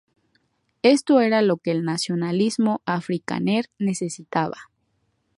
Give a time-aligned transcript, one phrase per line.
[0.81, 4.57] Esto era lo que el nacionalismo afrikáner necesitaba.